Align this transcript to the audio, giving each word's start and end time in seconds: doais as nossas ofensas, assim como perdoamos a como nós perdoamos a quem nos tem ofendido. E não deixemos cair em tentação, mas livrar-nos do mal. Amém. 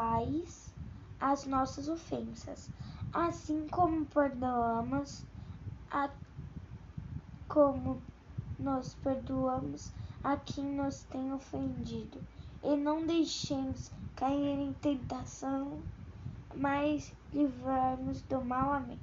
doais 0.00 0.72
as 1.20 1.44
nossas 1.44 1.86
ofensas, 1.86 2.70
assim 3.12 3.68
como 3.68 4.06
perdoamos 4.06 5.22
a 5.90 6.08
como 7.46 8.00
nós 8.58 8.94
perdoamos 9.02 9.92
a 10.24 10.36
quem 10.36 10.64
nos 10.64 11.02
tem 11.04 11.32
ofendido. 11.32 12.22
E 12.62 12.76
não 12.76 13.06
deixemos 13.06 13.90
cair 14.16 14.58
em 14.58 14.72
tentação, 14.74 15.80
mas 16.54 17.12
livrar-nos 17.32 18.22
do 18.22 18.42
mal. 18.42 18.72
Amém. 18.74 18.98